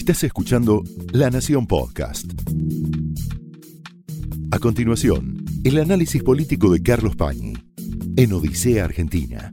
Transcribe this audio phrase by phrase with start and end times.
[0.00, 2.24] Estás escuchando La Nación Podcast.
[4.50, 7.52] A continuación, el análisis político de Carlos Pañi
[8.16, 9.52] en Odisea Argentina.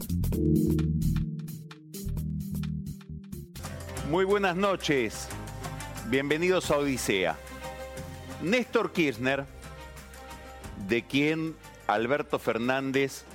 [4.09, 5.27] Muy buenas noches.
[6.09, 7.37] Bienvenidos a Odisea.
[8.41, 9.45] Néstor Kirchner,
[10.87, 11.55] de quien
[11.87, 13.25] Alberto Fernández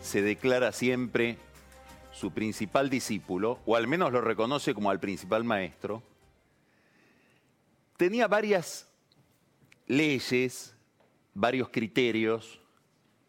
[0.00, 1.36] se declara siempre
[2.12, 6.02] su principal discípulo, o al menos lo reconoce como al principal maestro,
[8.02, 8.90] tenía varias
[9.86, 10.74] leyes,
[11.34, 12.60] varios criterios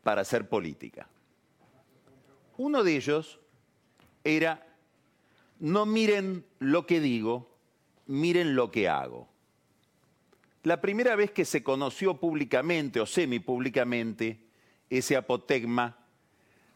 [0.02, 1.08] para hacer política.
[2.58, 3.40] Uno de ellos
[4.24, 4.66] era,
[5.60, 7.56] no miren lo que digo,
[8.08, 9.30] miren lo que hago.
[10.64, 14.40] La primera vez que se conoció públicamente o semipúblicamente
[14.90, 16.00] ese apotegma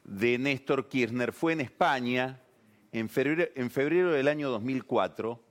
[0.04, 2.44] de Néstor Kirchner fue en España
[2.92, 5.47] en febrero, en febrero del año 2004,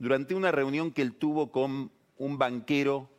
[0.00, 3.10] durante una reunión que él tuvo con un banquero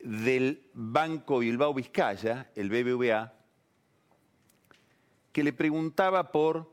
[0.00, 3.32] del Banco Bilbao Vizcaya, el BBVA,
[5.32, 6.68] que le preguntaba por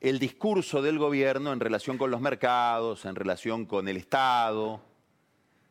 [0.00, 4.80] el discurso del gobierno en relación con los mercados, en relación con el Estado.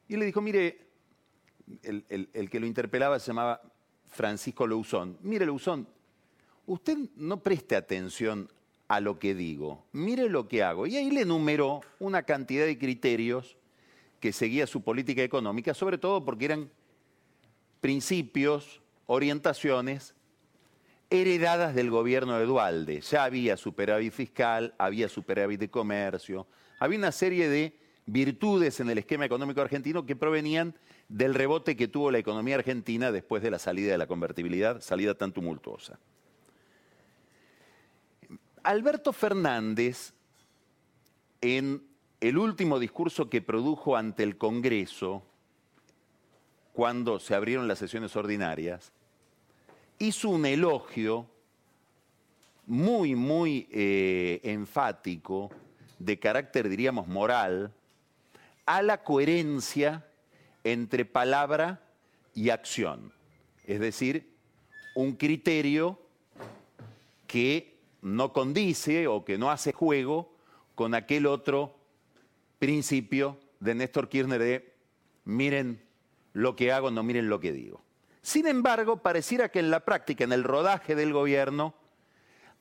[0.08, 0.88] Y le dijo, mire,
[1.84, 3.62] el, que lo interpelaba se llamaba
[4.06, 5.18] Francisco Louzón.
[5.24, 5.86] Mire, Louzón,
[6.68, 8.50] usted no preste atención
[8.92, 10.86] a lo que digo, mire lo que hago.
[10.86, 13.56] Y ahí le enumeró una cantidad de criterios
[14.20, 16.70] que seguía su política económica, sobre todo porque eran
[17.80, 20.14] principios, orientaciones
[21.10, 23.00] heredadas del gobierno de Dualde.
[23.00, 26.46] Ya había superávit fiscal, había superávit de comercio,
[26.78, 30.76] había una serie de virtudes en el esquema económico argentino que provenían
[31.08, 35.14] del rebote que tuvo la economía argentina después de la salida de la convertibilidad, salida
[35.14, 35.98] tan tumultuosa.
[38.64, 40.14] Alberto Fernández,
[41.42, 41.84] en
[42.20, 45.24] el último discurso que produjo ante el Congreso,
[46.74, 48.92] cuando se abrieron las sesiones ordinarias,
[49.98, 51.28] hizo un elogio
[52.68, 55.50] muy, muy eh, enfático,
[56.00, 57.74] de carácter, diríamos, moral,
[58.66, 60.08] a la coherencia
[60.64, 61.82] entre palabra
[62.34, 63.12] y acción.
[63.66, 64.32] Es decir,
[64.96, 66.00] un criterio
[67.28, 70.34] que no condice o que no hace juego
[70.76, 71.76] con aquel otro
[72.60, 74.74] principio de Néstor Kirchner de
[75.26, 75.84] miren
[76.34, 77.82] lo que hago, no miren lo que digo.
[78.22, 81.76] Sin embargo, pareciera que en la práctica, en el rodaje del gobierno,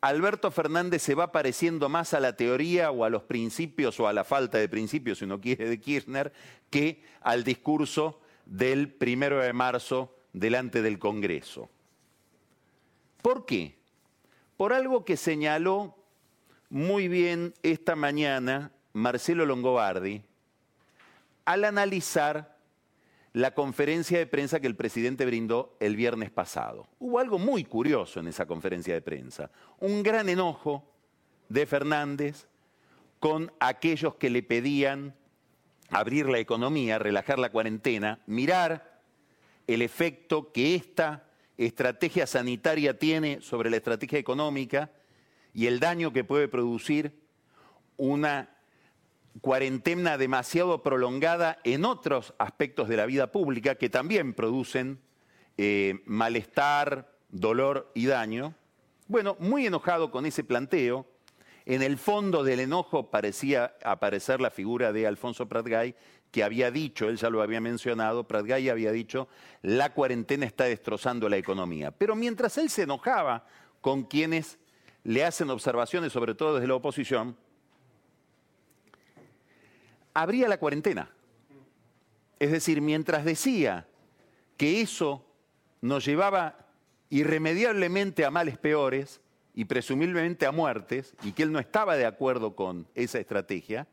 [0.01, 4.12] Alberto Fernández se va pareciendo más a la teoría o a los principios o a
[4.15, 6.33] la falta de principios, si uno quiere, de Kirchner,
[6.71, 11.69] que al discurso del primero de marzo delante del Congreso.
[13.21, 13.80] ¿Por qué?
[14.60, 15.97] Por algo que señaló
[16.69, 20.21] muy bien esta mañana Marcelo Longobardi
[21.47, 22.59] al analizar
[23.32, 26.87] la conferencia de prensa que el presidente brindó el viernes pasado.
[26.98, 29.50] Hubo algo muy curioso en esa conferencia de prensa.
[29.78, 30.84] Un gran enojo
[31.48, 32.47] de Fernández
[33.19, 35.15] con aquellos que le pedían
[35.88, 39.00] abrir la economía, relajar la cuarentena, mirar
[39.66, 41.30] el efecto que esta
[41.66, 44.91] estrategia sanitaria tiene sobre la estrategia económica
[45.53, 47.12] y el daño que puede producir
[47.98, 48.48] una
[49.43, 55.00] cuarentena demasiado prolongada en otros aspectos de la vida pública que también producen
[55.59, 58.54] eh, malestar, dolor y daño.
[59.06, 61.06] Bueno, muy enojado con ese planteo,
[61.66, 65.94] en el fondo del enojo parecía aparecer la figura de Alfonso Pratgay,
[66.31, 69.29] que había dicho, él ya lo había mencionado, Pratgay había dicho,
[69.63, 71.91] la cuarentena está destrozando la economía.
[71.91, 73.47] Pero mientras él se enojaba
[73.81, 74.59] con quienes
[75.03, 77.37] le hacen observaciones, sobre todo desde la oposición,
[80.15, 81.11] abría la cuarentena.
[82.39, 83.87] Es decir, mientras decía
[84.57, 85.25] que eso
[85.81, 86.67] nos llevaba
[87.09, 89.21] irremediablemente a males peores
[89.55, 93.89] y presumiblemente a muertes, y que él no estaba de acuerdo con esa estrategia,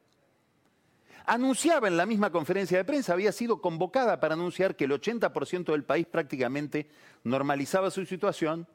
[1.27, 5.71] anunciaba en la misma conferencia de prensa, había sido convocada para anunciar que el 80%
[5.73, 6.87] del país prácticamente
[7.23, 8.65] normalizaba su situación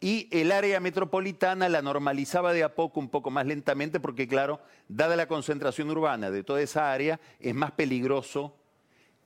[0.00, 4.60] y el área metropolitana la normalizaba de a poco, un poco más lentamente, porque claro,
[4.88, 8.56] dada la concentración urbana de toda esa área, es más peligroso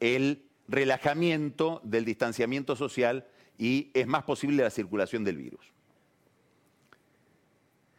[0.01, 3.25] el relajamiento del distanciamiento social
[3.57, 5.65] y es más posible la circulación del virus.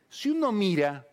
[0.10, 1.08] Si uno mira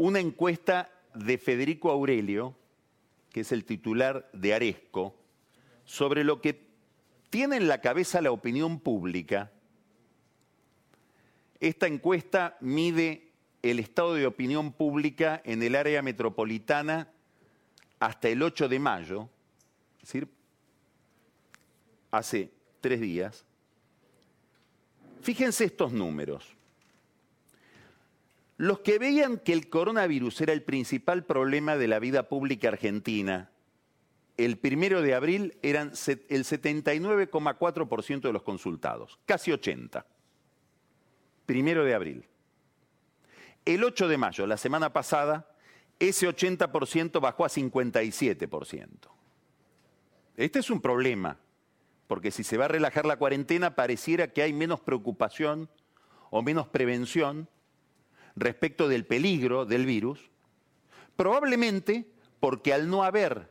[0.00, 2.56] una encuesta de Federico Aurelio,
[3.30, 5.14] que es el titular de Aresco,
[5.84, 6.58] sobre lo que
[7.28, 9.52] tiene en la cabeza la opinión pública.
[11.60, 13.28] Esta encuesta mide
[13.60, 17.10] el estado de opinión pública en el área metropolitana
[17.98, 19.28] hasta el 8 de mayo,
[19.96, 20.28] es decir,
[22.10, 22.50] hace
[22.80, 23.44] tres días.
[25.20, 26.56] Fíjense estos números.
[28.60, 33.50] Los que veían que el coronavirus era el principal problema de la vida pública argentina,
[34.36, 35.92] el primero de abril eran
[36.28, 40.04] el 79,4% de los consultados, casi 80.
[41.46, 42.28] Primero de abril.
[43.64, 45.56] El 8 de mayo, la semana pasada,
[45.98, 48.88] ese 80% bajó a 57%.
[50.36, 51.38] Este es un problema,
[52.06, 55.70] porque si se va a relajar la cuarentena, pareciera que hay menos preocupación
[56.28, 57.48] o menos prevención
[58.36, 60.30] respecto del peligro del virus,
[61.16, 62.06] probablemente
[62.38, 63.50] porque al no haber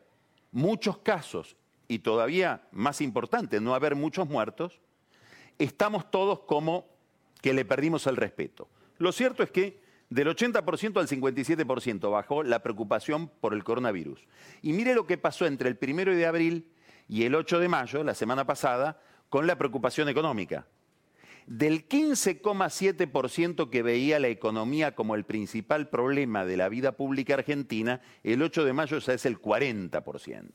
[0.52, 1.56] muchos casos
[1.88, 4.80] y todavía más importante, no haber muchos muertos,
[5.58, 6.88] estamos todos como
[7.42, 8.68] que le perdimos el respeto.
[8.98, 14.20] Lo cierto es que del 80% al 57% bajó la preocupación por el coronavirus.
[14.62, 16.72] Y mire lo que pasó entre el primero de abril
[17.08, 19.00] y el 8 de mayo, la semana pasada,
[19.30, 20.66] con la preocupación económica.
[21.50, 28.02] Del 15,7% que veía la economía como el principal problema de la vida pública argentina,
[28.24, 30.52] el 8 de mayo ya es el 40%.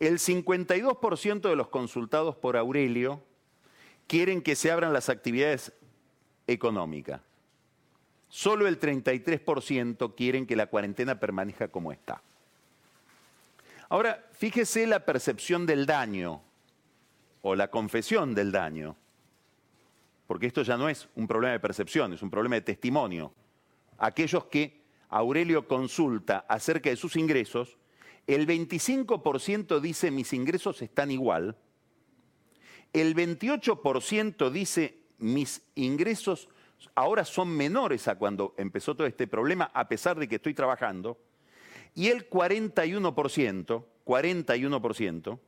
[0.00, 3.22] El 52% de los consultados por Aurelio
[4.06, 5.74] quieren que se abran las actividades
[6.46, 7.20] económicas.
[8.30, 12.22] Solo el 33% quieren que la cuarentena permanezca como está.
[13.90, 16.40] Ahora, fíjese la percepción del daño
[17.42, 18.96] o la confesión del daño,
[20.26, 23.32] porque esto ya no es un problema de percepción, es un problema de testimonio.
[23.98, 27.78] Aquellos que Aurelio consulta acerca de sus ingresos,
[28.26, 31.56] el 25% dice mis ingresos están igual,
[32.92, 36.48] el 28% dice mis ingresos
[36.94, 41.18] ahora son menores a cuando empezó todo este problema, a pesar de que estoy trabajando,
[41.94, 45.38] y el 41%, 41%,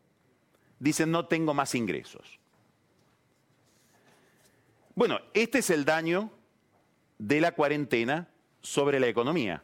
[0.79, 2.39] dicen no tengo más ingresos.
[4.95, 6.31] Bueno, este es el daño
[7.19, 8.29] de la cuarentena
[8.63, 9.63] sobre la economía.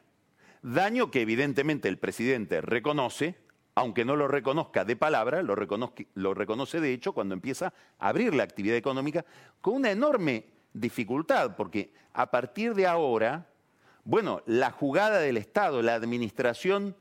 [0.62, 3.37] Daño que evidentemente el presidente reconoce,
[3.75, 8.44] aunque no lo reconozca de palabra, lo, reconoce de hecho cuando empieza a abrir la
[8.44, 9.25] actividad económica
[9.61, 13.49] con una enorme dificultad, porque a partir de ahora,
[14.05, 16.96] bueno, la jugada del Estado, la administración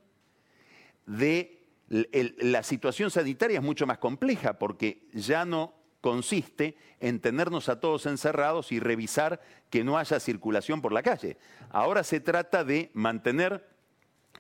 [1.06, 1.63] de
[1.94, 8.06] la situación sanitaria es mucho más compleja, porque ya no consiste en tenernos a todos
[8.08, 11.38] encerrados y revisar que no haya circulación por la calle.
[11.70, 13.70] Ahora se trata de mantener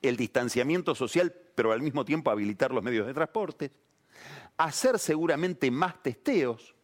[0.02, 3.72] el distanciamiento social, pero al mismo tiempo habilitar los medios de transporte,
[4.58, 6.76] hacer seguramente más testeos,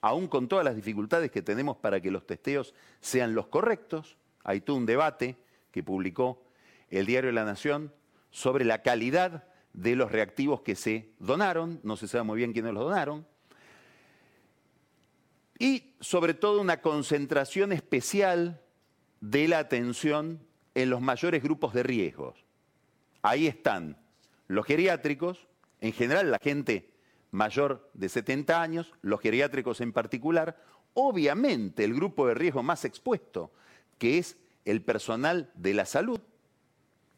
[0.00, 4.60] aún con todas las dificultades que tenemos para que los testeos sean los correctos, hay
[4.60, 5.36] todo un debate
[5.72, 6.44] que publicó
[6.90, 7.92] el diario La Nación
[8.30, 9.48] sobre la calidad
[9.78, 13.24] de los reactivos que se donaron, no se sabe muy bien quiénes los donaron,
[15.56, 18.60] y sobre todo una concentración especial
[19.20, 20.40] de la atención
[20.74, 22.44] en los mayores grupos de riesgos.
[23.22, 23.96] Ahí están
[24.48, 25.46] los geriátricos,
[25.80, 26.90] en general la gente
[27.30, 30.60] mayor de 70 años, los geriátricos en particular,
[30.94, 33.52] obviamente el grupo de riesgo más expuesto,
[33.98, 36.20] que es el personal de la salud,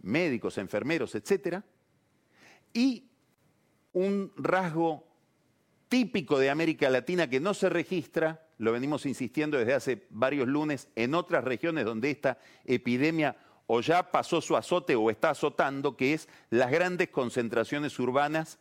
[0.02, 1.62] médicos, enfermeros, etc.
[2.72, 3.08] Y
[3.92, 5.06] un rasgo
[5.88, 10.88] típico de América Latina que no se registra, lo venimos insistiendo desde hace varios lunes,
[10.94, 13.36] en otras regiones donde esta epidemia
[13.66, 18.58] o ya pasó su azote o está azotando, que es las grandes concentraciones urbanas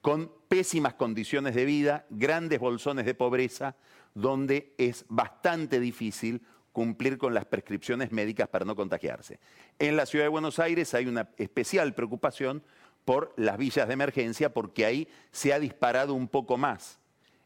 [0.00, 3.76] con pésimas condiciones de vida, grandes bolsones de pobreza,
[4.14, 9.38] donde es bastante difícil cumplir con las prescripciones médicas para no contagiarse.
[9.78, 12.62] En la ciudad de Buenos Aires hay una especial preocupación
[13.04, 17.00] por las villas de emergencia porque ahí se ha disparado un poco más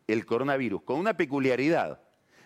[0.07, 2.01] el coronavirus, con una peculiaridad.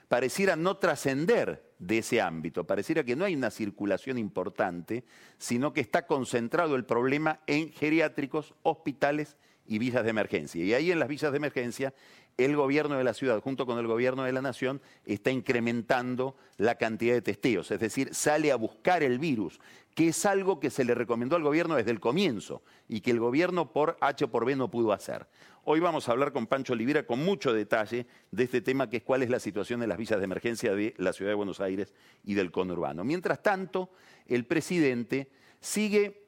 [0.09, 5.05] Pareciera no trascender de ese ámbito, pareciera que no hay una circulación importante,
[5.39, 9.37] sino que está concentrado el problema en geriátricos, hospitales
[9.67, 10.65] y villas de emergencia.
[10.65, 11.95] Y ahí en las villas de emergencia,
[12.45, 16.77] el gobierno de la ciudad, junto con el gobierno de la nación, está incrementando la
[16.77, 19.61] cantidad de testeos, es decir, sale a buscar el virus,
[19.95, 23.21] que es algo que se le recomendó al gobierno desde el comienzo y que el
[23.21, 25.27] gobierno por H por B no pudo hacer.
[25.65, 29.03] Hoy vamos a hablar con Pancho Olivera con mucho detalle de este tema, que es
[29.03, 31.93] cuál es la situación de las villas de emergencia de la ciudad de Buenos Aires
[32.25, 33.05] y del conurbano.
[33.05, 33.91] Mientras tanto,
[34.27, 35.31] el presidente
[35.61, 36.27] sigue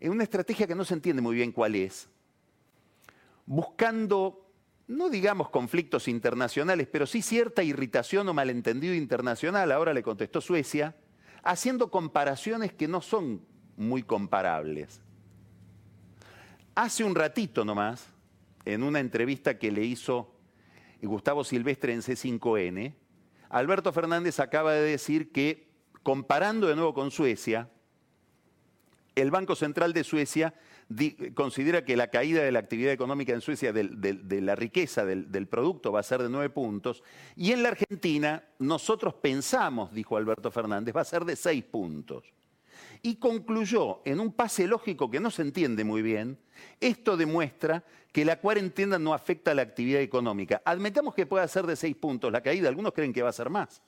[0.00, 2.08] en una estrategia que no se entiende muy bien cuál es,
[3.46, 4.43] buscando
[4.86, 10.94] no digamos conflictos internacionales, pero sí cierta irritación o malentendido internacional, ahora le contestó Suecia,
[11.42, 13.44] haciendo comparaciones que no son
[13.76, 15.00] muy comparables.
[16.74, 18.08] Hace un ratito nomás,
[18.64, 20.34] en una entrevista que le hizo
[21.02, 22.94] Gustavo Silvestre en C5N,
[23.48, 25.68] Alberto Fernández acaba de decir que,
[26.02, 27.70] comparando de nuevo con Suecia,
[29.14, 30.54] el Banco Central de Suecia
[31.34, 35.92] considera que la caída de la actividad económica en Suecia, de, la riqueza del, producto,
[35.92, 37.02] va a ser de nueve puntos.
[37.36, 42.24] Y en la Argentina, nosotros pensamos, dijo Alberto Fernández, va a ser de seis puntos.
[43.02, 46.38] Y concluyó en un pase lógico que no se entiende muy bien,
[46.80, 50.62] esto demuestra que la cuarentena no afecta a la actividad económica.
[50.64, 53.50] Admitamos que pueda ser de seis puntos la caída, algunos creen que va a ser
[53.50, 53.82] más,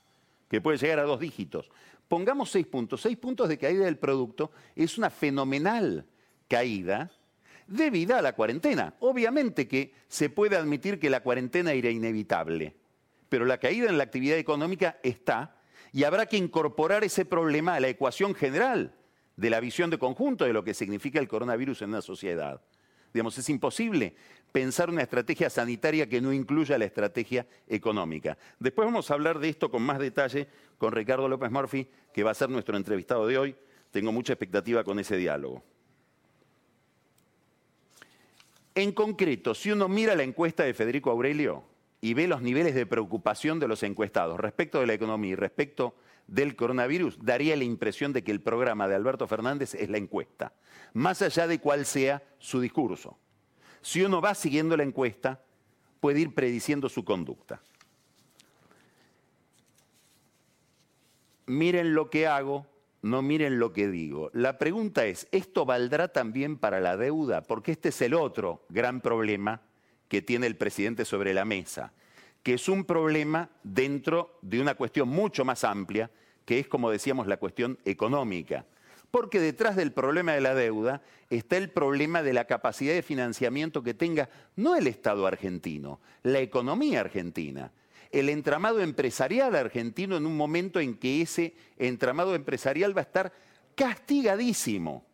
[0.51, 1.71] que puede llegar a dos dígitos.
[2.09, 6.07] Pongamos seis puntos, seis puntos de caída del producto es una fenomenal
[6.49, 7.11] caída
[7.67, 8.95] debida a la cuarentena.
[9.01, 12.77] Obviamente que se puede admitir que la cuarentena era inevitable,
[13.29, 15.57] pero la caída en la actividad económica está
[15.93, 18.95] y habrá que incorporar ese problema a la ecuación general
[19.37, 22.61] de la visión de conjunto de lo que significa el coronavirus en una sociedad.
[23.13, 24.15] Digamos, es imposible
[24.57, 28.39] pensar una estrategia sanitaria que no incluya la estrategia económica.
[28.59, 30.49] Después vamos a hablar de esto con más detalle
[30.79, 33.57] con Ricardo López Murphy, que va a ser nuestro entrevistado de hoy.
[33.91, 35.63] Tengo mucha expectativa con ese diálogo.
[38.75, 41.63] En concreto, si uno mira la encuesta de Federico Aurelio
[42.01, 45.97] y ve los niveles de preocupación de los encuestados respecto de la economía y respecto
[46.29, 50.55] del coronavirus, daría la impresión de que el programa de Alberto Fernández es la encuesta,
[50.95, 53.19] más allá de cuál sea su discurso.
[53.83, 55.41] Si uno va siguiendo la encuesta,
[56.01, 57.61] puede ir prediciendo su conducta.
[61.47, 62.67] Miren lo que hago,
[63.03, 64.31] no miren lo que digo.
[64.33, 67.43] La pregunta es, ¿esto valdrá también para la deuda?
[67.43, 69.63] Porque este es el otro gran problema
[70.09, 71.93] que tiene el presidente sobre la mesa,
[72.43, 76.11] que es un problema dentro de una cuestión mucho más amplia,
[76.45, 78.67] que es, como decíamos, la cuestión económica.
[79.17, 83.83] Porque detrás del problema de la deuda está el problema de la capacidad de financiamiento
[83.83, 87.73] que tenga no el Estado argentino, la economía argentina
[88.13, 93.33] el entramado empresarial argentino en un momento en que ese entramado empresarial va a estar
[93.75, 95.07] castigadísimo.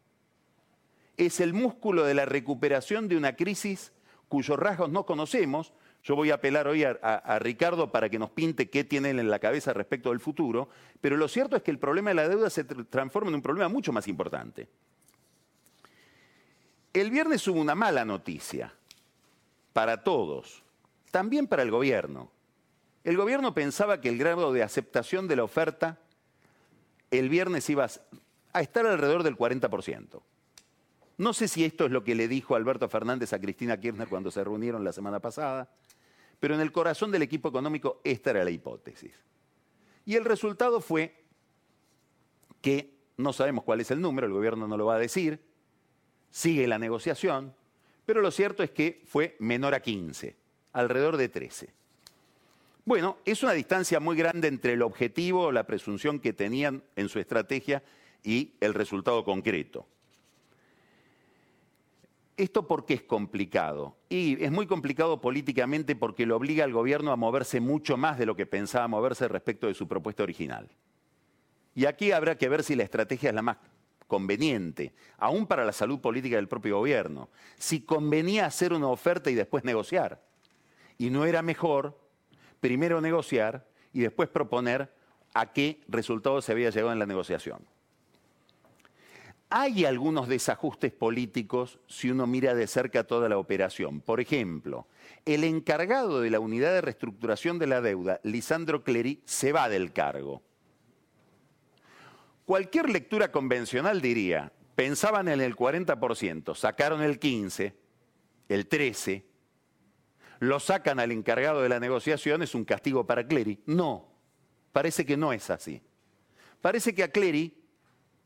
[1.17, 3.93] Es el músculo de la recuperación de una crisis
[4.29, 5.73] cuyos rasgos no conocemos.
[6.05, 9.31] Yo voy a apelar hoy a, Ricardo para que nos pinte qué tiene él en
[9.31, 10.69] la cabeza respecto del futuro,
[11.01, 13.69] pero lo cierto es que el problema de la deuda se transforma en un problema
[13.69, 14.69] mucho más importante.
[16.93, 18.75] El viernes hubo una mala noticia
[19.73, 20.63] para todos,
[21.13, 22.31] también para el gobierno.
[23.05, 25.99] El gobierno pensaba que el grado de aceptación de la oferta
[27.13, 27.87] el viernes iba
[28.53, 30.21] a estar alrededor del 40%.
[31.19, 34.31] No sé si esto es lo que le dijo Alberto Fernández a Cristina Kirchner cuando
[34.31, 35.69] se reunieron la semana pasada,
[36.43, 39.13] pero en el corazón del equipo económico esta era la hipótesis.
[40.05, 41.23] Y el resultado fue
[42.61, 45.41] que no sabemos cuál es el número, el gobierno no lo va a decir,
[46.33, 47.55] sigue la negociación,
[48.05, 50.35] pero lo cierto es que fue menor a 15,
[50.73, 51.73] alrededor de 13.
[52.87, 57.21] Bueno, es una distancia muy grande entre el objetivo, la presunción que tenían en su
[57.21, 57.85] estrategia
[58.25, 59.87] y el resultado concreto.
[62.37, 63.97] ¿Esto por qué es complicado?
[64.09, 68.27] Y es muy complicado políticamente porque lo obliga al gobierno a moverse mucho más de
[68.27, 70.69] lo que pensaba moverse respecto de su propuesta original.
[71.75, 73.59] Y aquí habrá que ver si la estrategia es la más
[74.07, 77.31] conveniente, aún para la salud política del propio gobierno.
[77.57, 80.23] Si convenía hacer una oferta y después negociar.
[80.99, 81.99] Y no era mejor
[82.61, 84.93] primero negociar y después proponer
[85.35, 87.67] a qué resultado se había llegado en la negociación.
[89.55, 94.01] Hay algunos desajustes políticos si uno mira de cerca toda la operación.
[94.01, 94.87] Por ejemplo,
[95.27, 99.93] el encargado de la unidad de reestructuración de la deuda, Lisandro Clery, se va del
[99.93, 100.41] cargo.
[102.47, 107.75] Cualquier lectura convencional diría, pensaban en el 40%, sacaron el 15%,
[108.49, 109.23] el 13%,
[110.39, 113.61] lo sacan al encargado de la negociación, es un castigo para Clery.
[113.67, 114.09] No,
[114.73, 115.83] parece que no es así.
[116.63, 117.62] Parece que a Clery,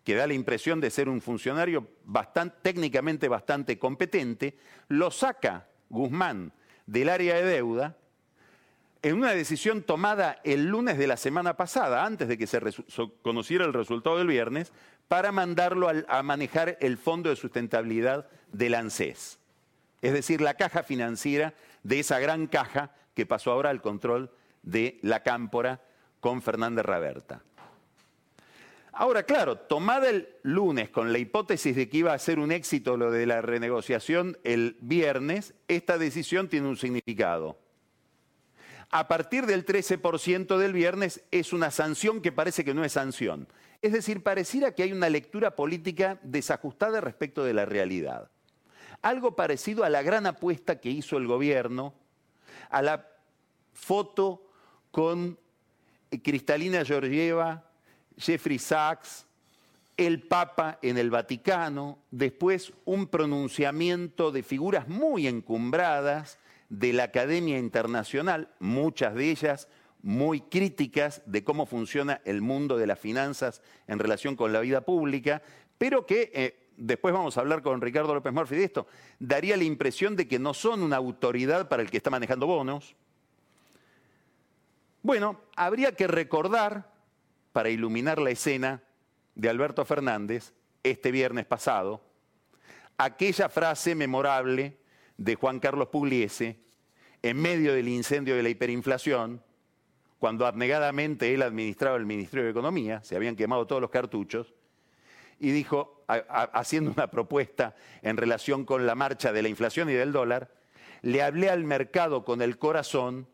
[0.07, 1.89] que da la impresión de ser un funcionario
[2.63, 6.53] técnicamente bastante competente, lo saca Guzmán
[6.87, 7.97] del área de deuda
[9.03, 12.61] en una decisión tomada el lunes de la semana pasada, antes de que se
[13.23, 14.73] conociera el resultado del viernes,
[15.09, 19.41] para mandarlo a, manejar el Fondo de Sustentabilidad del ANSES,
[20.03, 24.31] es decir, la caja financiera de esa gran caja que pasó ahora al control
[24.63, 25.83] de la cámpora
[26.21, 27.43] con Fernández Raberta.
[28.99, 32.97] Ahora, claro, tomada el lunes con la hipótesis de que iba a ser un éxito
[32.97, 37.59] lo de la renegociación el viernes, esta decisión tiene un significado.
[38.91, 43.49] A partir del 13% del viernes es una sanción que parece que no es sanción.
[43.83, 48.31] Es decir, pareciera que hay una lectura política desajustada respecto de la realidad.
[49.03, 51.93] Algo parecido a la gran apuesta que hizo el gobierno,
[52.71, 53.07] a la
[53.75, 54.49] foto
[54.91, 55.39] con
[56.23, 57.67] Cristalina Georgieva,
[58.17, 59.27] Jeffrey Sachs,
[59.97, 67.59] el Papa en el Vaticano, después un pronunciamiento de figuras muy encumbradas de la Academia
[67.59, 69.69] Internacional, muchas de ellas
[70.03, 74.83] muy críticas de cómo funciona el mundo de las finanzas en relación con la vida
[74.83, 75.43] pública,
[75.79, 78.87] pero que, eh, después vamos a hablar con Ricardo López Murphy de esto,
[79.19, 82.95] daría la impresión de que no son una autoridad para el que está manejando bonos.
[85.03, 86.96] Bueno, habría que recordar
[87.57, 88.83] para iluminar la escena
[89.35, 92.03] de Alberto Fernández este viernes pasado,
[92.99, 94.77] aquella frase memorable
[95.17, 96.61] de Juan Carlos Pugliese
[97.23, 99.43] en medio del incendio de la hiperinflación,
[100.19, 104.53] cuando abnegadamente él administraba el Ministerio de Economía, se habían quemado todos los cartuchos,
[105.41, 110.13] y dijo, haciendo una propuesta en relación con la marcha de la inflación y del
[110.13, 110.53] dólar,
[111.01, 113.27] le hablé al mercado con el corazón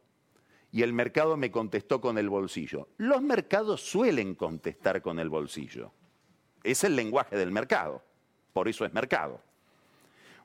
[0.73, 2.89] y el mercado me contestó con el bolsillo.
[2.97, 5.93] Los mercados suelen contestar con el bolsillo.
[6.65, 8.03] Es el lenguaje del mercado.
[8.55, 9.43] Por eso es mercado.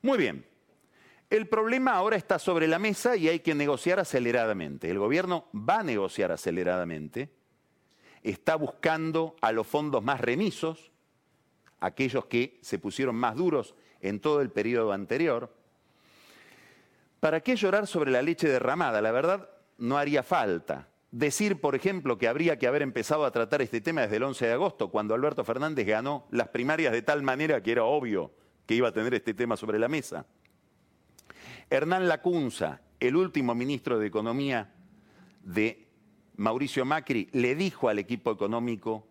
[0.01, 0.46] Muy bien.
[1.29, 4.89] El problema ahora está sobre la mesa y hay que negociar aceleradamente.
[4.89, 7.29] El gobierno va a negociar aceleradamente.
[8.22, 10.91] Está buscando a los fondos más remisos,
[11.79, 15.53] aquellos que se pusieron más duros en todo el periodo anterior.
[17.22, 19.01] ¿Para qué llorar sobre la leche derramada?
[19.01, 20.89] La verdad, no haría falta.
[21.12, 24.46] Decir, por ejemplo, que habría que haber empezado a tratar este tema desde el 11
[24.46, 28.31] de agosto, cuando Alberto Fernández ganó las primarias de tal manera que era obvio
[28.65, 30.25] que iba a tener este tema sobre la mesa.
[31.69, 34.74] Hernán Lacunza, el último ministro de Economía
[35.43, 35.88] de
[36.36, 39.07] Mauricio Macri, le dijo al equipo económico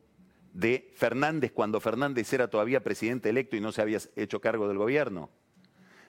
[0.52, 4.78] de Fernández cuando Fernández era todavía presidente electo y no se había hecho cargo del
[4.78, 5.30] gobierno.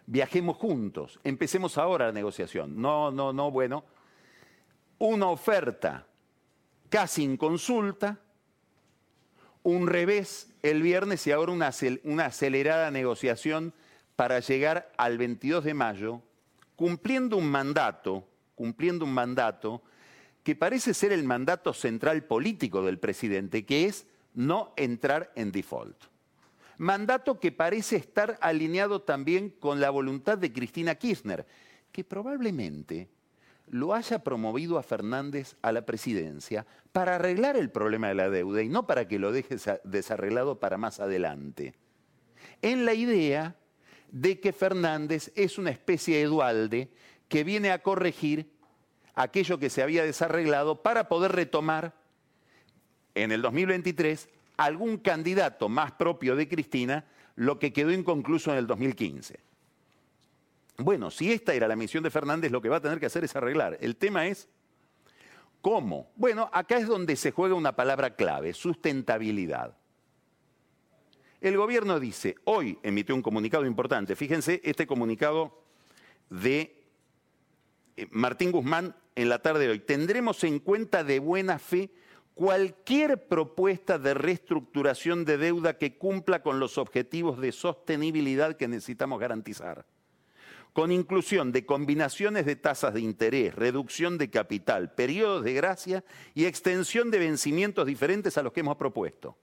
[0.06, 2.82] Viajemos juntos, empecemos ahora la negociación.
[2.82, 3.84] No, no, no, bueno,
[5.00, 6.08] una oferta
[6.90, 8.20] casi en consulta,
[9.64, 13.74] un revés el viernes y ahora una, acelerada negociación
[14.16, 16.22] para llegar al 22 de mayo,
[16.76, 19.82] cumpliendo un mandato, cumpliendo un mandato
[20.44, 25.98] que parece ser el mandato central político del presidente, que es no entrar en default.
[26.78, 31.46] Mandato que parece estar alineado también con la voluntad de Cristina Kirchner,
[31.92, 33.10] que probablemente
[33.70, 38.62] lo haya promovido a Fernández a la presidencia para arreglar el problema de la deuda
[38.62, 41.76] y no para que lo deje desarreglado para más adelante.
[42.62, 43.56] En la idea
[44.12, 46.90] de que Fernández es una especie de dualde
[47.28, 48.50] que viene a corregir
[49.16, 51.94] aquello que se había desarreglado para poder retomar
[53.16, 58.68] en el 2023 algún candidato más propio de Cristina, lo que quedó inconcluso en el
[58.68, 59.40] 2015.
[60.78, 63.24] Bueno, si esta era la misión de Fernández, lo que va a tener que hacer
[63.24, 63.78] es arreglar.
[63.82, 64.48] El tema es
[65.62, 66.12] cómo.
[66.16, 69.76] Bueno, acá es donde se juega una palabra clave, sustentabilidad.
[71.42, 75.64] El gobierno dice, hoy emitió un comunicado importante, fíjense este comunicado
[76.30, 76.84] de
[77.96, 81.92] eh, Martín Guzmán en la tarde de hoy, tendremos en cuenta de buena fe
[82.34, 89.20] cualquier propuesta de reestructuración de deuda que cumpla con los objetivos de sostenibilidad que necesitamos
[89.20, 89.86] garantizar
[90.78, 96.04] con inclusión de combinaciones de tasas de interés, reducción de capital, periodos de gracia
[96.36, 99.36] y extensión de vencimientos diferentes a los que hemos propuesto.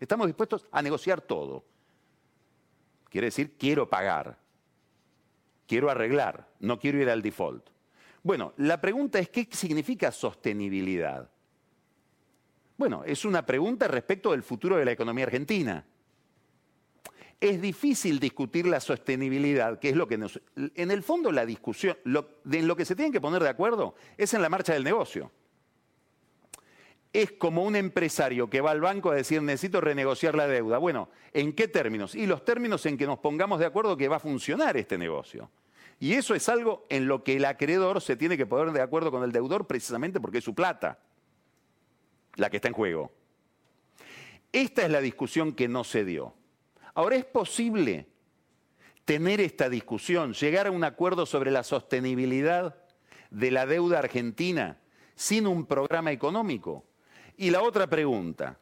[0.00, 1.62] Estamos dispuestos a negociar todo.
[3.10, 4.38] Quiere decir, quiero pagar,
[5.66, 7.68] quiero arreglar, no quiero ir al default.
[8.22, 11.30] Bueno, la pregunta es, ¿qué significa sostenibilidad?
[12.78, 15.84] Bueno, es una pregunta respecto del futuro de la economía argentina
[17.42, 20.40] es difícil discutir la sostenibilidad, que es lo que nos...
[20.76, 24.32] En el fondo la discusión, en lo que se tienen que poner de acuerdo es
[24.32, 25.32] en la marcha del negocio.
[27.12, 30.78] Es como un empresario que va al banco a decir necesito renegociar la deuda.
[30.78, 32.14] Bueno, ¿en qué términos?
[32.14, 35.50] Y los términos en que nos pongamos de acuerdo que va a funcionar este negocio.
[35.98, 39.10] Y eso es algo en lo que el acreedor se tiene que poner de acuerdo
[39.10, 41.00] con el deudor precisamente porque es su plata
[42.36, 43.10] la que está en juego.
[44.52, 46.36] Esta es la discusión que no se dio.
[46.94, 48.06] Ahora es posible
[49.04, 52.76] tener esta discusión, llegar a un acuerdo sobre la sostenibilidad
[53.30, 54.78] de la deuda argentina
[55.14, 56.84] sin un programa económico.
[57.36, 58.58] Y la otra pregunta,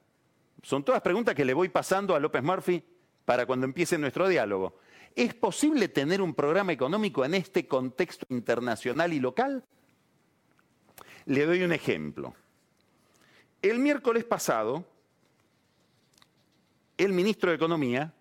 [0.62, 2.84] Son todas preguntas que le voy pasando a López Murphy
[3.24, 4.76] para cuando empiece nuestro diálogo.
[5.16, 9.64] ¿Es posible tener un programa económico en este contexto internacional y local?
[11.24, 12.34] Le doy un ejemplo.
[13.62, 14.84] El miércoles pasado,
[16.98, 18.12] el ministro de Economía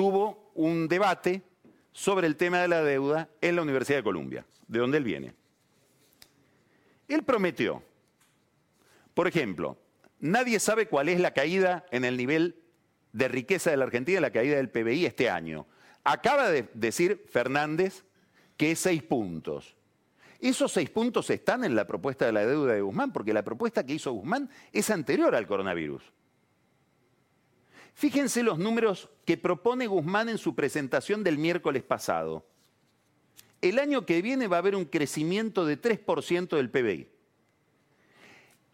[0.00, 1.42] tuvo un debate
[1.92, 5.34] sobre el tema de la deuda en la Universidad de Columbia, de donde él viene.
[7.06, 7.82] Él prometió,
[9.12, 9.76] por ejemplo,
[10.18, 12.56] nadie sabe cuál es la caída en el nivel
[13.12, 15.66] de riqueza de la Argentina, la caída del PBI este año.
[16.02, 18.04] Acaba de decir Fernández
[18.56, 19.76] que es seis puntos.
[20.40, 23.84] Esos seis puntos están en la propuesta de la deuda de Guzmán, porque la propuesta
[23.84, 26.02] que hizo Guzmán es anterior al coronavirus.
[28.00, 32.46] Fíjense los números que propone Guzmán en su presentación del miércoles pasado.
[33.60, 37.08] El año que viene va a haber un crecimiento de 3% del PBI.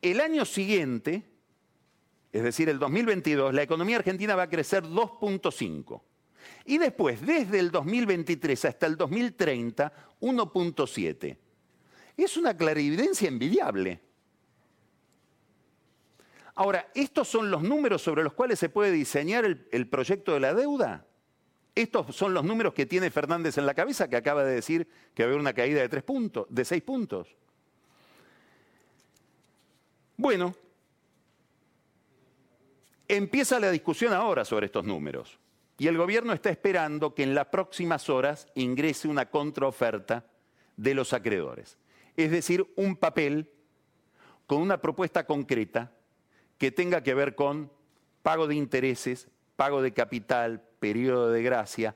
[0.00, 1.24] El año siguiente,
[2.32, 6.02] es decir, el 2022, la economía argentina va a crecer 2.5.
[6.64, 11.36] Y después, desde el 2023 hasta el 2030, 1.7.
[12.16, 14.05] Es una clarividencia envidiable.
[16.58, 20.54] Ahora, ¿estos son los números sobre los cuales se puede diseñar el, proyecto de la
[20.54, 21.06] deuda?
[21.74, 25.22] Estos son los números que tiene Fernández en la cabeza, que acaba de decir que
[25.22, 27.28] va a haber una caída de tres puntos, de seis puntos.
[30.16, 30.56] Bueno,
[33.06, 35.38] empieza la discusión ahora sobre estos números.
[35.76, 40.24] Y el gobierno está esperando que en las próximas horas ingrese una contraoferta
[40.74, 41.76] de los acreedores.
[42.16, 43.52] Es decir, un papel
[44.46, 45.92] con una propuesta concreta
[46.58, 47.70] que tenga que ver con
[48.22, 51.94] pago de intereses, pago de capital, periodo de gracia.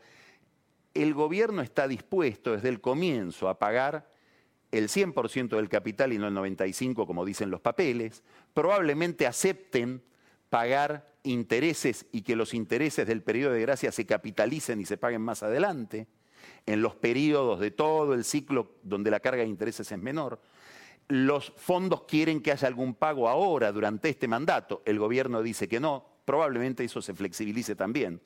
[0.94, 4.10] El gobierno está dispuesto desde el comienzo a pagar
[4.70, 8.22] el 100% del capital y no el 95% como dicen los papeles.
[8.54, 10.02] Probablemente acepten
[10.48, 15.22] pagar intereses y que los intereses del periodo de gracia se capitalicen y se paguen
[15.22, 16.06] más adelante,
[16.66, 20.40] en los periodos de todo el ciclo donde la carga de intereses es menor.
[21.10, 24.80] Los fondos quieren que haya algún pago ahora, durante este mandato.
[24.84, 26.06] El gobierno dice que no.
[26.24, 28.20] Probablemente eso se flexibilice también.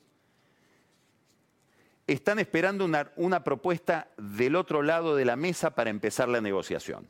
[2.05, 7.07] Están esperando una, propuesta del otro lado de la mesa para empezar la negociación.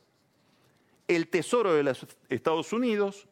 [1.09, 3.27] El Tesoro de los Estados Unidos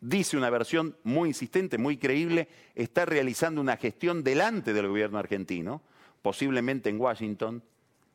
[0.00, 5.82] dice una versión muy insistente, muy creíble, está realizando una gestión delante del gobierno argentino,
[6.20, 7.62] posiblemente en Washington,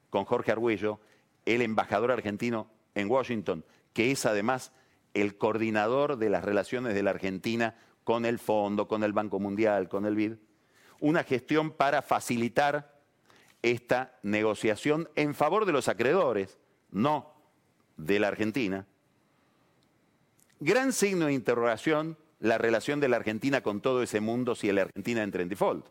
[0.10, 1.00] con Jorge Arguello,
[1.46, 4.72] el embajador argentino en Washington, que es además
[5.14, 9.90] el coordinador de las relaciones de la Argentina con el Fondo, con el Banco Mundial,
[9.90, 10.34] con el BID,
[11.00, 13.02] una gestión para facilitar
[13.62, 16.58] esta negociación en favor de los acreedores,
[16.92, 17.34] no
[17.98, 18.88] de la Argentina,
[20.60, 24.82] gran signo de interrogación la relación de la Argentina con todo ese mundo si la
[24.82, 25.86] Argentina entra en default.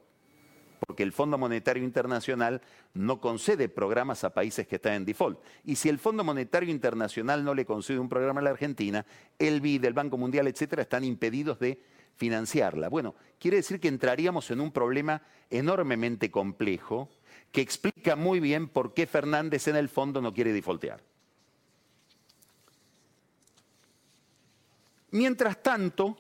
[0.87, 2.61] Porque el Fondo Monetario Internacional
[2.95, 5.39] no concede programas a países que están en default.
[5.65, 9.07] Y si el Fondo Monetario Internacional no le concede un programa a la Argentina,
[9.39, 11.81] el BID, el Banco Mundial, etcétera, están impedidos de
[12.17, 12.89] financiarla.
[12.89, 17.09] Bueno, quiere decir que entraríamos en un problema enormemente complejo
[17.51, 21.03] que explica muy bien por qué Fernández en el fondo no quiere defaultear.
[25.11, 26.17] Mientras tanto,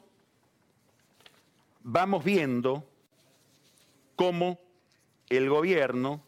[1.82, 2.86] vamos viendo
[4.16, 4.60] cómo
[5.28, 6.24] el gobierno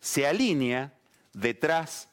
[0.00, 0.94] se alinea
[1.32, 2.08] detrás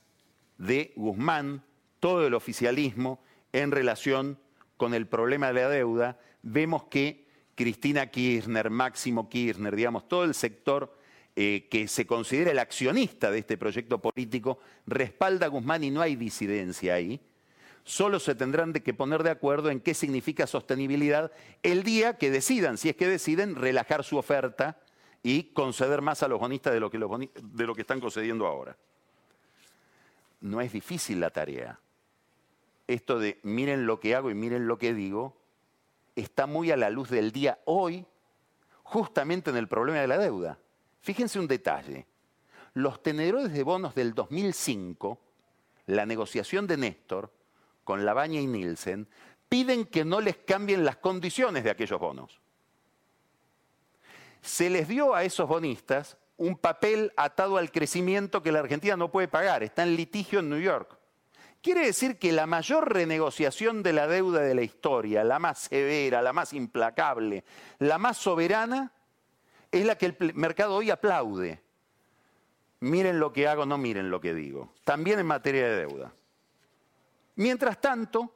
[0.58, 1.64] de Guzmán,
[2.00, 3.24] todo el oficialismo,
[3.54, 4.40] en relación
[4.78, 6.20] con el problema de la deuda.
[6.42, 10.98] Vemos que Cristina Kirchner, Máximo Kirchner, digamos, todo el sector
[11.36, 16.02] eh, que se considera el accionista de este proyecto político, respalda a Guzmán y no
[16.02, 17.22] hay disidencia ahí
[17.86, 21.32] solo se tendrán que poner de acuerdo en qué significa sostenibilidad
[21.64, 24.82] el día que decidan, si es que deciden, relajar su oferta
[25.24, 28.76] y conceder más a los bonistas de lo que, de lo que están concediendo ahora.
[30.42, 31.80] No es difícil la tarea.
[32.88, 35.38] Esto de miren lo que hago y miren lo que digo
[36.16, 38.06] está muy a la luz del día hoy,
[38.84, 40.58] justamente en el problema de la deuda.
[41.02, 42.08] Fíjense un detalle.
[42.74, 45.20] Los tenedores de bonos del 2005,
[45.88, 47.32] la negociación de Néstor,
[47.86, 49.08] con Labaña y Nielsen,
[49.48, 52.42] piden que no les cambien las condiciones de aquellos bonos.
[54.42, 59.10] Se les dio a esos bonistas un papel atado al crecimiento que la Argentina no
[59.10, 60.98] puede pagar, está en litigio en New York.
[61.62, 66.22] Quiere decir que la mayor renegociación de la deuda de la historia, la más severa,
[66.22, 67.44] la más implacable,
[67.80, 68.92] la más soberana,
[69.72, 71.62] es la que el mercado hoy aplaude.
[72.82, 74.74] Miren lo que hago, no miren lo que digo.
[74.84, 76.14] También en materia de deuda.
[77.36, 78.34] Mientras tanto,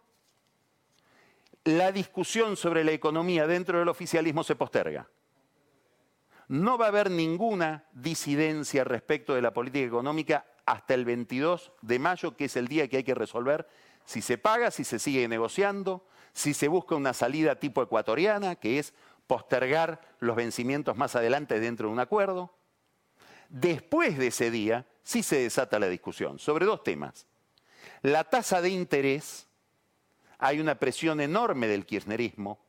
[1.64, 5.08] la discusión sobre la economía dentro del oficialismo se posterga.
[6.48, 12.00] No va a haber ninguna disidencia respecto de la política económica hasta el 22 de
[12.00, 13.68] mayo, que es el día que hay que resolver
[14.10, 18.80] si se paga, si se sigue negociando, si se busca una salida tipo ecuatoriana, que
[18.80, 18.96] es
[19.28, 22.56] postergar los vencimientos más adelante dentro de un acuerdo.
[23.50, 27.28] Después de ese día, sí se desata la discusión sobre dos temas.
[28.02, 29.48] La tasa de interés,
[30.38, 32.60] hay una presión enorme del kirchnerismo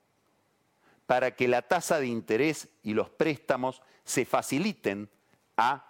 [1.06, 5.08] para que la tasa de interés y los préstamos se faciliten
[5.56, 5.86] a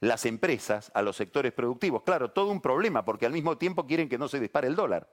[0.00, 2.02] las empresas, a los sectores productivos.
[2.02, 5.08] Claro, todo un problema, porque al mismo tiempo quieren que no se dispare el dólar.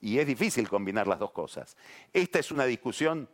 [0.00, 1.76] Y es difícil combinar las dos cosas.
[2.12, 3.28] Esta es una discusión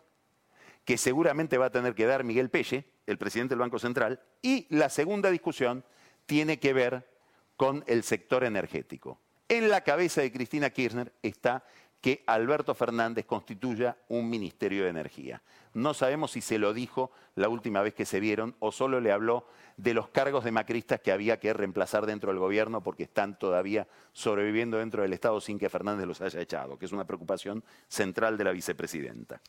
[0.84, 4.66] que seguramente va a tener que dar Miguel Pelle, el presidente del Banco Central, y
[4.74, 5.84] la segunda discusión
[6.26, 7.08] tiene que ver
[7.56, 9.18] con el sector energético.
[9.48, 11.64] En la cabeza de Cristina Kirchner está
[12.00, 15.42] que Alberto Fernández constituya un Ministerio de Energía.
[15.74, 19.10] No sabemos si se lo dijo la última vez que se vieron o solo le
[19.10, 23.38] habló de los cargos de macristas que había que reemplazar dentro del gobierno porque están
[23.38, 27.64] todavía sobreviviendo dentro del Estado sin que Fernández los haya echado, que es una preocupación
[27.88, 29.40] central de la vicepresidenta.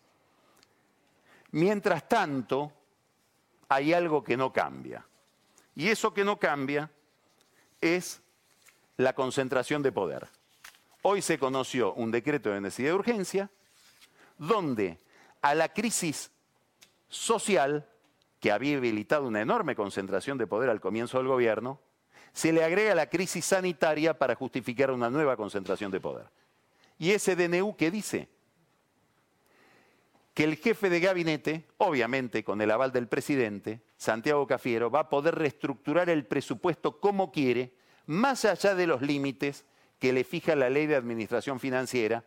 [1.51, 2.71] Mientras tanto,
[3.67, 5.05] hay algo que no cambia.
[5.75, 6.91] Y eso que no cambia
[7.81, 8.21] es
[8.99, 10.27] la concentración de poder.
[11.03, 13.49] Hoy se conoció un decreto de necesidad de urgencia
[14.37, 14.97] donde
[15.41, 16.31] a la crisis
[17.07, 17.87] social,
[18.41, 21.79] que había habilitado una enorme concentración de poder al comienzo del gobierno,
[22.33, 26.25] se le agrega la crisis sanitaria para justificar una nueva concentración de poder.
[26.97, 28.27] Y ese DNU que dice
[30.33, 35.09] que el jefe de gabinete, obviamente con el aval del presidente, Santiago Cafiero, va a
[35.09, 37.78] poder reestructurar el presupuesto como quiere,
[38.09, 39.65] más allá de los límites
[39.99, 42.23] que le fija la ley de administración financiera,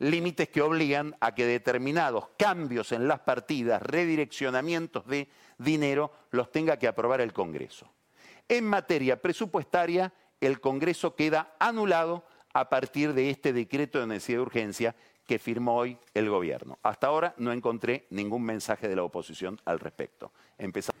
[0.00, 6.78] límites que obligan a que determinados cambios en las partidas, redireccionamientos de dinero, los tenga
[6.78, 7.90] que aprobar el Congreso.
[8.46, 14.42] En materia presupuestaria, el Congreso queda anulado a partir de este decreto de necesidad de
[14.42, 16.78] urgencia que firmó hoy el gobierno.
[16.82, 20.32] Hasta ahora no encontré ningún mensaje de la oposición al respecto.
[20.58, 21.00] Empezamos.